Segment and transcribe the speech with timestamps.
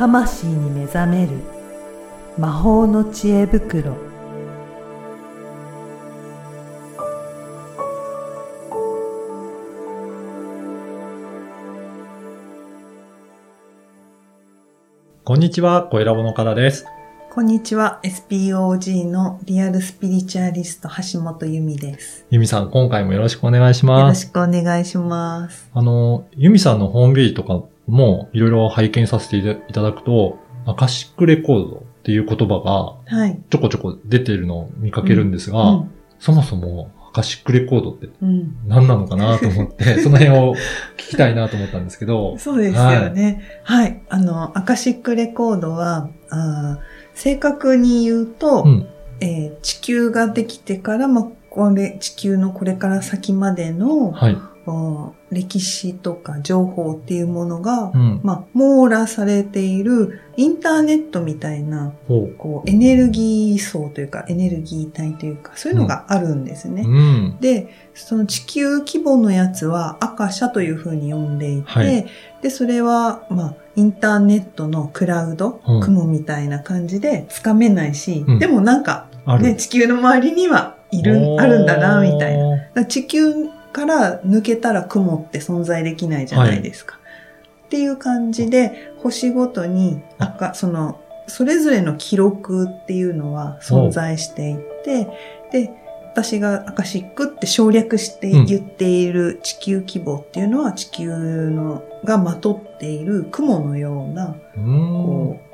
[0.00, 1.32] 魂に目覚める
[2.38, 3.98] 魔法の知恵袋
[15.22, 16.86] こんにちは、小ラボの方です。
[17.32, 24.22] こんにちは SPOG のリアルスピリチュアリスト橋本由美ですゆみさん、今回もよろしくお願いしよろます。
[24.22, 35.90] しくお願いしますあの、ゆみさんのホームページとかもいろいろ拝見させていただくと、アカシックレコードっていう言葉がはいちょこちょこ出てるのを見かけるんですが、うん
[36.20, 40.54] そもそもアカシックレコードってうん何なのかなと思って、 その辺を
[40.98, 42.36] 聞きたいなと思ったんですけど。
[42.36, 43.42] そうですよね。
[43.64, 44.02] はい。
[44.10, 46.78] あの、アカシックレコードは、あー
[47.14, 48.86] 正確に言うと、うん。
[49.20, 54.36] えー地球ができてから、まあ、これ、地球のこれから先までの、はい。
[54.66, 58.20] お歴史とか情報っていうものが、うん。
[58.22, 61.92] まあ、網羅されているインターネットみたいな。
[62.06, 66.82] こう、エネルギー層というか、エネルギー体というか、そういうのがあるんですね。
[66.82, 67.38] うん。
[67.40, 72.06] で、その地球規模のやつは赤社というふうに呼んでいて、はい
[72.42, 79.06] で、それは、まあ、インターネットのクラウド、うん雲みたいな感じでつかめないし、うんでもなんか。
[79.40, 82.36] ね、地球の周りにはいる、あるんだな、みたい
[82.74, 82.84] な。
[82.86, 86.98] 地球から抜けたら雲って存在できないじゃないですか。
[87.66, 95.08] っていう感じで、星ごとに赤、その、それぞれの記録っていうのは存在していて、
[95.52, 95.70] で、
[96.12, 105.49] 私がアカシックって省略して言っている地球規模っていうのは地球のがまとっている雲のような、うんこう、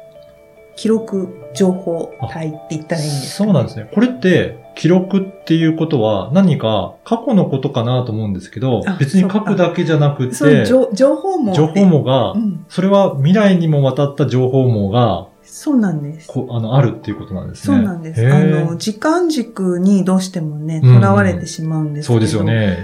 [0.77, 3.91] 記録情報体って言ったらいいんですか、そうなんですね。
[3.93, 11.55] これって、記録っていうことは何か過去のことかなと思うんですけどあ、別に書くだけじゃなくて、情情報網。
[11.55, 12.67] 情報網がう、ん。
[12.69, 16.29] それは未来にもわたった情報網が、そうなんです。
[16.29, 17.77] こあの、あるっていうことなんですね。
[17.77, 18.27] そうなんです。
[18.27, 22.77] あの、時間軸にどうしてもね、うん囚われてしまうんですけど、そうですよね。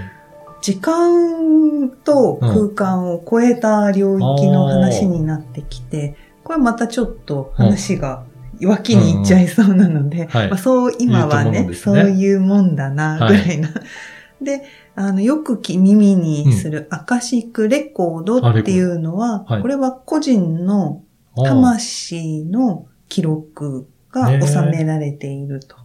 [0.61, 8.23] 時間と空間を超えた領域の話になってきて、これまたちょっと話が
[8.61, 10.49] 脇に行っちゃいそうなので、はい。
[10.49, 11.73] まあ、そう今はねね。
[11.73, 13.69] そういうもんだな、ぐらいな。
[14.41, 14.63] で、
[14.95, 19.61] あの、よくき耳にするアカシックレコードっていうのは、はい。
[19.61, 21.01] これは個人の
[21.35, 25.77] 魂の記録が収められていると。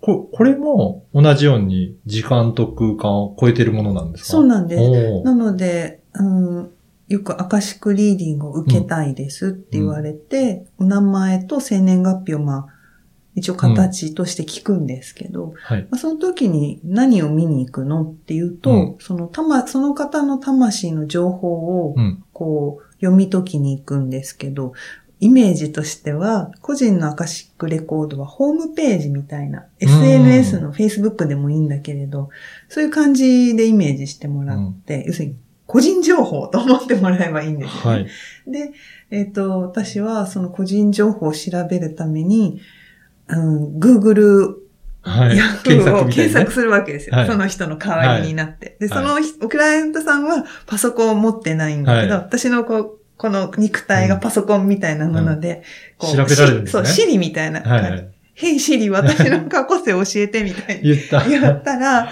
[0.00, 4.30] ここれも同じように時間と空間を超えてるものなんですか？
[4.30, 5.22] そうなんです。
[5.22, 6.70] なので、うん、
[7.12, 12.66] よくアカシックリーディングを受けたいですって言われて、お名前と生年月日をまあ、
[13.34, 15.82] 一応形として聞くんですけど、はい。
[15.82, 18.96] まあ、その時に何を見に行くのっていうと、うん。
[18.98, 22.24] そのたま、その方の魂の情報をうん。
[22.32, 24.72] こう読み解きに行くんですけど、
[25.20, 32.30] イメージとしては、個人のアカシックレコードはホームページみたいな、SNS の Facebook でもいいんだけれど、
[32.68, 35.36] そういう感じでイメージしてもらって、要するに
[35.72, 38.00] 個人情報と思ってもらえばいいんですよね。
[38.02, 38.06] はい。
[38.46, 38.72] で、
[39.10, 42.60] えっ、と、私はその個人情報を調べるために、
[43.28, 44.56] うん、Google
[45.00, 45.36] はい。
[45.36, 47.16] ヤフ検ーを検索するわけですよ。
[47.16, 48.76] はいその人の代わりになって。
[48.80, 55.62] で、そはの人、クライアントさんはパソコンを持ってないんだけど、はい私のこう、この肉体がパソコンみたいなもので、
[55.96, 57.84] こう調べられるんですねしそう、シリみたいな感じ。
[57.84, 58.12] はいはい。
[58.34, 60.82] ヘイシリ、私の過去世教えてみたいに。
[60.82, 62.10] 言ったら、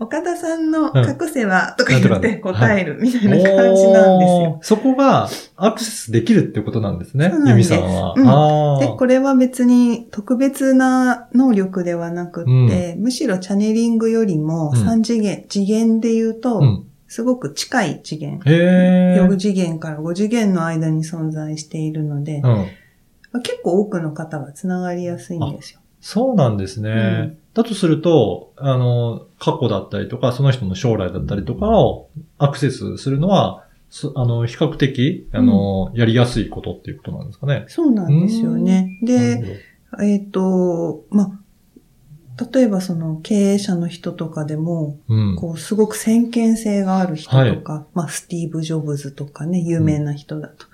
[0.00, 4.56] 岡田さんの過去世は、とか言って答えるみたいな感じなんですよ。
[4.56, 7.40] おーそこがアクセスできるってことなんですねそう。
[7.40, 8.14] なんユミさんは。
[8.16, 16.84] うんあで、これは別に特別な能力ではなくって、むしろチャネリングよりもうん3次元、次元で言うと、うん。
[17.10, 18.40] すごく近い次元。
[18.44, 23.42] へー4次元から5次元の間に存在しているので、うん。
[23.42, 25.80] 結構多くの方がつながりやすいんですよ。
[26.00, 27.36] そうなんですね。
[27.58, 32.08] うんだとすると、あの、過去だったりとか、その人の将来だったりとかを
[32.38, 37.64] アクセスするのは、そあの、比較的、あの、やりやすいことっていうことなんですかね。
[37.66, 39.00] そうなんですよね。
[39.02, 39.60] で、
[40.00, 45.36] えっ、と、まあ、例えばその経営者の人とかでも、うん。
[45.36, 50.66] こう、すごく先見性がある人とか、まあ、スティーブ・ジョブズとかね、有名な人だと。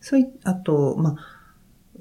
[0.00, 1.33] そういあと、まあ、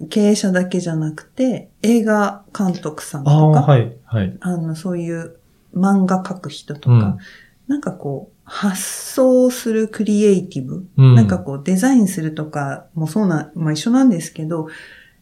[0.10, 4.38] 経営者だけじゃなくて、映画監督さんとか、はい、はい。
[4.42, 5.38] あの、そういう
[5.76, 7.18] 漫画描く人とか、うん
[7.66, 14.68] なんかこう、発想するクリエイティブ、うんなんかこう、デザインするとかもそうな、まあ一緒なんですけど、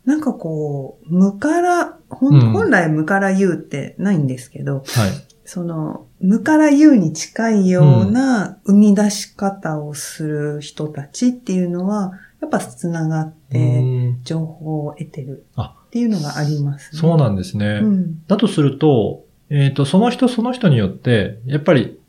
[0.06, 4.86] なんかこう、無から、本来無から言うってないんですけど、はい。
[5.54, 17.02] その、無から有に近いような生み出し方をする人たちっていうのは、やっぱ繋がっうて、ん情報を得てるあっていうのがありますね。
[17.02, 17.82] そうなんですね。
[17.84, 18.26] うん。
[18.28, 22.00] だとすると、えっ、と、その人その人によって、やっぱり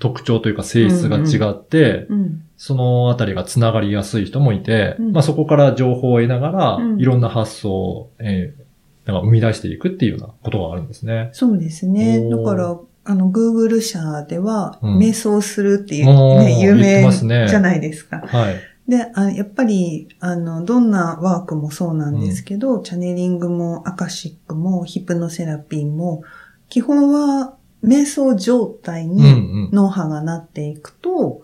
[0.00, 2.42] 特徴というか性質が違って、うん。
[2.56, 8.69] そのあたりが繋がりやすい人もいて、うんまあそこから情報を得ながら、うんいろんな発想を、えー
[9.06, 11.30] なんか生み出していくっていうようなことがあるんですね。
[11.32, 12.28] そうですね。
[12.28, 18.22] だから、あの、Google 社では、うん瞑想するっていう、ね、有言って名じゃないですか。
[18.26, 18.60] はい。
[18.88, 26.22] であ、やっぱり、あの、どんなワークもそうなんですけど、チャネリングもアカシックもヒプノセラピーも、
[26.68, 29.70] 基本は瞑想状態うんうにん。
[29.72, 31.42] 脳波がなっていくと、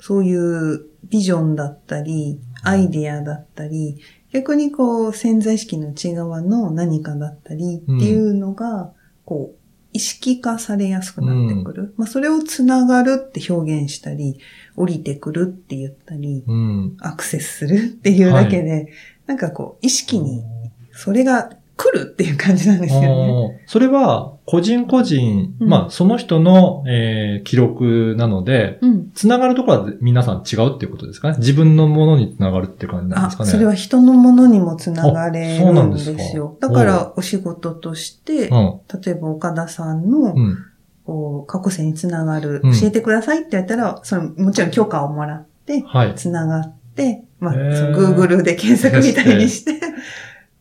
[0.00, 3.98] そういうビジョンだったり、アイディアだったり、
[4.36, 8.92] 逆にこう潜在意識の内側の何かだったりっていうのが、
[9.24, 9.58] こう、
[9.94, 11.94] 意識化されやすくなってくる。
[11.96, 14.38] まあそれをつながるって表現したり、
[14.76, 16.96] 降りてくるって言ったり、うん。
[17.00, 18.92] アクセスするっていうだけで、
[19.26, 20.44] なんかこう、意識に
[20.92, 23.62] それが来るっていう感じなんですよね。
[23.66, 29.10] それは、個人個人、うんまあ、その人の、えー記録なので、うん。
[29.12, 31.38] つながるところは皆さん違うっていうことですかね？
[31.38, 33.50] 自分のものにつながるっていう感じなんであすか、ね？
[33.50, 36.56] それは人のものにもつながれあそうなるんんですかですよ。
[36.60, 38.80] だから、お仕事として、うん。
[39.02, 40.56] 例えば岡田さんの、うん。
[41.04, 46.14] こう過去性につながる、うん教えてくださいって言ったら、その、もちろん許可をもらって、はい。
[46.16, 49.78] つながって、まあ、Google で検索みたいにして、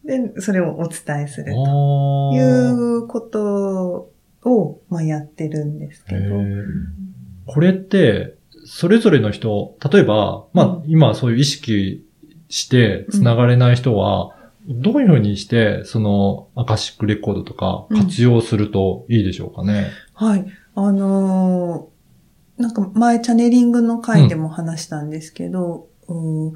[0.05, 4.11] で、それをお伝えするということ
[4.43, 6.35] を、まあ、やってるんですけど。
[7.47, 8.35] これって、
[8.65, 12.05] それぞれの人、例えば、まあう、今そういう意識
[12.49, 14.35] して繋がれない人は、
[14.67, 19.91] どういうふうにして、その、アカシックレコードとか活用するといいでしょうかね？
[20.13, 20.45] はい。
[20.75, 21.95] あのー
[22.57, 26.53] なんか前チャネリングの回でも話したんですけど、うー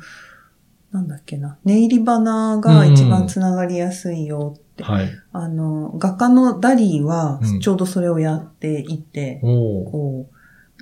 [0.91, 4.83] なんだっけな、ネイリバナが一番つながりやすいよって。
[4.83, 5.09] はい。
[5.33, 7.59] あの、画家のダリーはうん。
[7.59, 9.91] ちょうどそれをやっていて、おー。
[9.91, 10.29] こ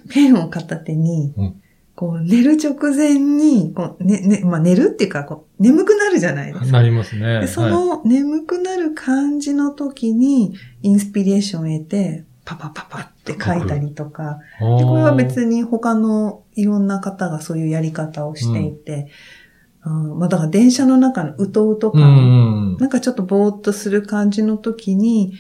[0.06, 1.62] う、ペンを片手に、うん。
[1.96, 6.72] こう寝る直前に、こうねねまあ、寝るっていうかこう、眠くなるじゃないですか。
[6.72, 7.42] なりますね。
[7.42, 7.72] でそはい。
[7.72, 19.10] の眠くなる感じの時に、インスピレーションを得て、パパパパって書いたりとか、でこれは別に他のいろんな方がそういうやり方をしていて、
[19.88, 22.78] うんまあだから電車の中のうとうとうん感、うん。
[22.78, 25.34] なんかちょっとぼーっとする感じの時に、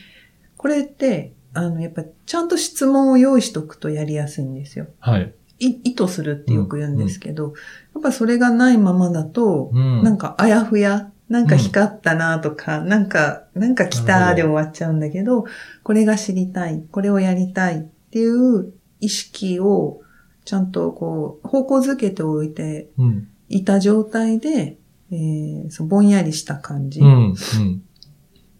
[0.55, 4.87] これって、あの、やっぱちゃんと質問を用意しとくとやりやすいんですよ。
[4.99, 5.33] はい。
[5.59, 7.53] い意図するってよく言うんですけど、
[7.95, 10.03] やっぱそれがないままだと、うん。
[10.03, 15.45] なんかあやふや、なんか光ったなとか、なんか、なんか来たで終わっちゃうんだけど、
[15.83, 18.71] これが知りたい、これをやりたいっていう
[19.01, 20.01] 意識を
[20.45, 23.27] ちゃんとこう、方向づけておいてうん。
[23.49, 24.77] いた状態で、
[25.11, 27.07] えーそうぼんやりした感じうん。
[27.07, 27.83] うん。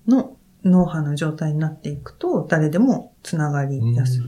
[0.08, 4.22] の脳波の状態になっていくと、誰でもつながりやすい。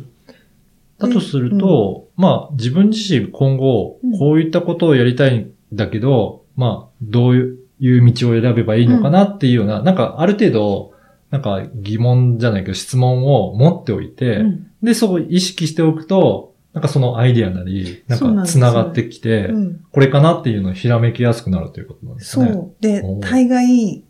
[0.98, 7.36] だとすると、まあ、自分自身今後うん、こういったことをやりたいんだけど、まあ、どう
[7.80, 10.94] いう道を選べばいいのかなっていうような、なんかある程度、
[11.32, 19.86] なんか疑問じゃないけど質問を持っておいて、うんで、そこを意識しておくと、なんかそのアイディアなり、なんか繋がってきて、うん。
[19.92, 22.54] これかなっていうのをひらめきやすくなるということなんですね。
[22.54, 22.76] そう。
[22.80, 24.04] で大概、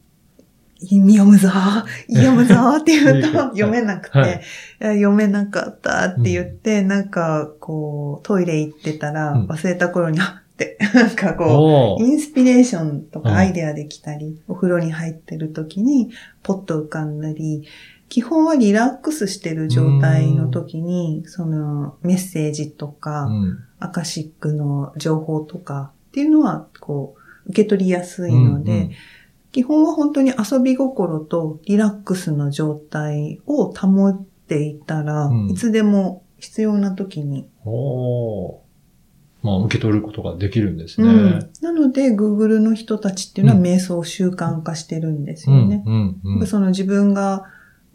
[0.82, 1.50] 読むぞ。
[2.10, 4.42] 読むぞって言うと読めなくて、
[4.80, 9.48] 読めなかったって言って、なんかこう、トイレ行ってたらうん。
[9.48, 13.26] 忘れた頃に、あって、 なんかこう、インスピレーションとうん。
[13.26, 16.12] かアイデアできたり、お風呂に入ってる時に
[16.44, 17.64] ポッと浮かんだり、
[18.10, 23.60] 基本はリラックスしてる状態の時に、そのメッセージとか、うん。
[23.82, 28.92] アカシックの情報とかっていうのは、こう、受け取りやすいので、うんうん
[29.52, 35.50] 基本は本当に遊び心とリラックスの状態を保っていたら、うん。
[35.50, 37.48] いつでも必要な時に。
[37.66, 38.58] おー。
[39.42, 41.08] まあ、受け取ることができるんですね。
[41.08, 41.50] うん。
[41.62, 43.66] なので、Google の人たちっていうのはうん。
[43.66, 46.46] 瞑想を習慣化してるんですうん、よね。
[46.46, 47.46] その自分が、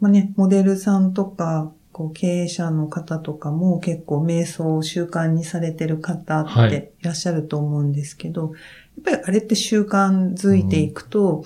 [0.05, 8.51] まあね、モデルさんとか、こう経営者の方とかも結構瞑想を習慣にされてる方はいっていらっしゃると思うんですけど、
[8.97, 11.43] やっぱりあれって習慣づいていくと、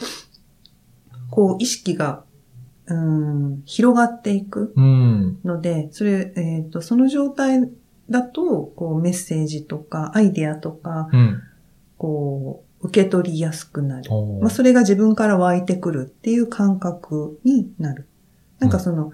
[1.31, 2.25] こう意識が、
[2.87, 5.39] うん、広がっていくうん。
[5.45, 7.69] ので、それ、えっ、と、その状態
[8.09, 11.41] だと、こうメッセージとかアイデアとか、うん。
[11.97, 14.11] こう、受け取りやすくなる。
[14.41, 18.09] まあ、それが自分から湧いてくるっていう感覚になる。
[18.59, 19.11] なんかその、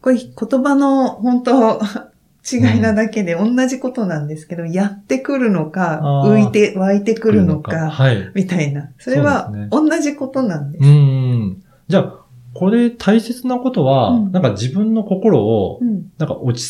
[0.00, 1.80] これ言葉の本当
[2.50, 8.32] 違いなだけで同じことなんですけど、やってくるのか、浮いて、湧いてくるのか、はい。
[8.34, 8.90] みたいな。
[8.98, 10.84] それは同じことなんです。
[10.84, 11.62] うん。
[11.86, 12.14] じゃあ、
[12.54, 16.68] これ大切なことは、うんなんか自分の心を、うんなんか落ち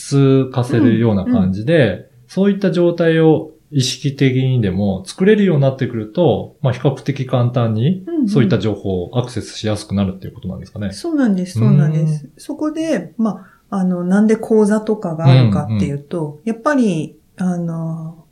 [0.49, 10.93] 着かせるような感じで、そういった状態を意識的にでも作れるようになってくると、まあ比較的簡単にうんうんそういった情報をアクセスしやすくなるっていうことなんですかね。
[10.93, 12.29] そうなんです、そうなんです。
[12.37, 18.27] そこで、まあ、あの、なんで講座とかがあるかっていうと、やっぱり、あの、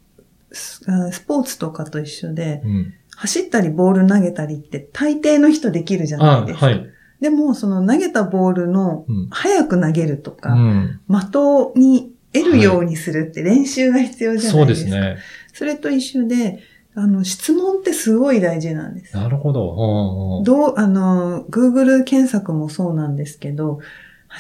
[0.53, 0.85] ス
[1.27, 2.95] ポーツとかと一緒で、うん。
[3.17, 6.67] 走ったりボール投げたりって大抵の人できるじゃなあいですか。
[6.67, 6.87] はい。
[7.21, 9.29] でも、その投げたボールのうん。
[9.31, 11.01] 早く投げるとうか、ん。
[11.09, 14.81] 的に得るようにするって練習が必要じゃなそういでか。
[14.81, 15.17] ですすね。
[15.53, 16.61] それと一緒で、
[16.95, 19.17] あの、質問ってすごい大事なんです。
[19.17, 20.43] なるほど。
[20.45, 23.81] どう、あの、Google 検索もそうなんですけど、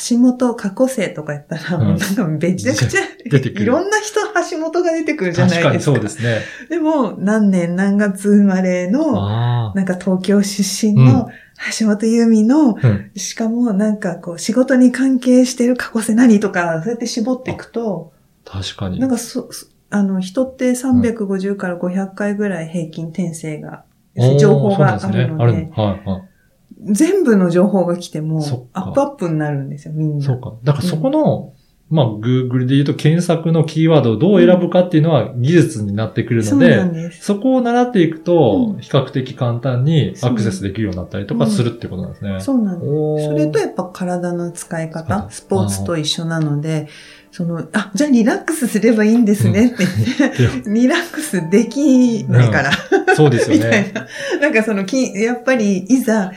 [0.09, 4.20] 橋本過去生とか言ったら、うんなんかめちゃくちゃ、いろんな人
[4.50, 5.92] 橋本が出てくるじゃない確ですか。
[5.92, 6.40] かにそうですね。
[6.68, 11.28] でも、何年何月生まれの、あなんか東京出身の
[11.78, 12.80] 橋本由美の、あ。
[12.82, 13.11] うん。
[13.16, 18.12] しかもなんかこう仕事に関係してる過去世何とか、そうやって絞っていくと、
[18.44, 19.00] 確かに。
[19.00, 23.85] なんかそ、そあの、人って350から500回ぐらい平均転生が、
[24.16, 26.29] おー情報があるので、あるはいはい。
[26.84, 30.25] 全部の情報が来てもアップアップになるんですよ、みんな。
[30.25, 30.54] そうか。
[30.64, 31.52] だからそこの、
[31.90, 37.12] まあ、Google で言うと検索のキーワードをどう選ぶかっていうのは技術になってくるので、そうなん。
[37.12, 42.40] そこを習っていくとう、ん比較的簡単にアクセスできるようになったりとかするってことなんですね。
[42.40, 43.26] そうなんです。
[43.26, 46.88] それとやっぱ体の使い方、方スポーツと一緒なので、
[47.32, 49.84] その、あ、じゃあリラックスすればいいんですねって
[50.38, 52.70] 言って、リラックスできないから、
[53.14, 53.92] そうですよ みたいね。
[53.94, 54.06] な。
[54.40, 56.32] なんかそのき、やっぱりいざ、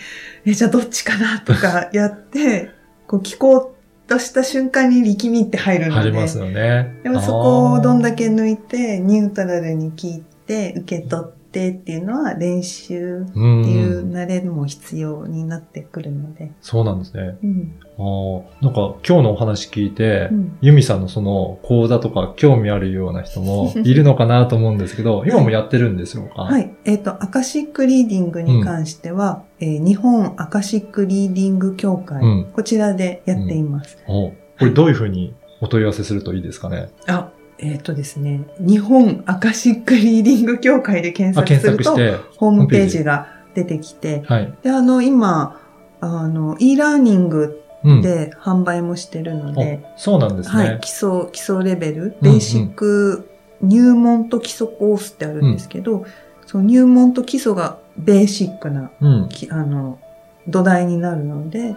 [0.46, 2.70] え、じゃあどっちかなとか やって、
[3.08, 6.00] こう聞こうとした瞬間に力みって入るので。
[6.00, 6.96] ありますよね。
[7.04, 16.52] でもそこをどんだけけ抜いて、ニュートラルに聞いて、受け取ってっていうのは練習っっていう慣れも必要になってくるので。
[16.62, 17.38] そうなんですね。
[17.44, 17.76] うん。
[17.98, 26.44] あーなんか今日のお話聞いて、うんユミさんのその講座とか興味あるような人も いるのかなと思うんですけど、今もやってるんですよか？
[26.44, 26.72] はい。
[26.86, 33.98] えっ、と、アカシックリーディングに関しては、えー日本アカシックリーディング協会、うんこちらでやっています。
[34.08, 36.90] おこれどういうふうにお問い合わせするといいですかね？
[37.08, 37.30] あ、
[37.64, 41.96] えっ、とですね、日本アカシックリーディング協会で検あ、索すると。
[42.38, 44.54] ホームページが出てきて、はい。
[44.64, 45.62] で、あの、今、
[46.02, 48.02] あの、e ラーニングうん。
[48.02, 50.70] で販売もしてるので、あそうなんですね。
[50.70, 53.30] はい、基礎、基礎レベル、うんベーシック
[53.62, 56.06] 入門と基礎コースってあるんですけど、
[56.46, 59.30] その入門と基礎がベーシックな、うん。
[59.30, 60.00] きあの、
[60.48, 61.76] 土台になるので、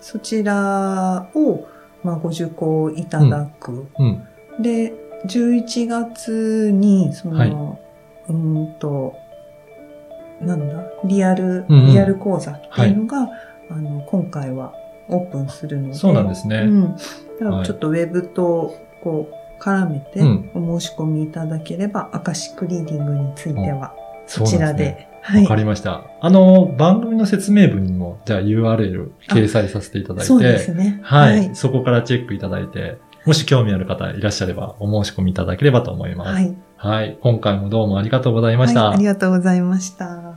[0.00, 1.66] そちらを、
[2.04, 3.86] まあ、ご受講いただく。
[3.98, 4.22] うん。
[4.60, 4.94] で、
[5.26, 7.50] 11月に、その、はい。
[7.50, 9.16] うーんと、
[10.40, 11.86] なんだ、リアル、うんうん。
[11.86, 13.28] リアル講座っていうのが、
[13.70, 14.72] あの、今回は
[15.08, 15.94] オープンするので。
[15.94, 16.58] そうなんですね。
[16.58, 16.92] うん。
[16.92, 17.04] だか
[17.40, 17.66] らはい。
[17.66, 20.50] ちょっとウェブと、こう、絡めてうん。
[20.54, 23.94] お申し込みいただければ、アカシックリーディングについては、
[24.26, 25.42] そちらで、はい。
[25.42, 25.56] わか。
[25.56, 26.04] りました。
[26.20, 31.00] あの、番組の説明文にも、じゃあ URL 掲載させていただいて、そうですね。
[31.02, 32.98] はい、そこからチェックいただいて、
[33.28, 36.30] もし興味ある方いらっしゃればお申し込みいただければと思います。
[36.32, 36.56] はい。
[36.78, 37.18] はい。
[37.20, 38.84] 今回もどうもありがとうございました。
[38.86, 38.94] はい。
[38.94, 40.27] ありがとうございました。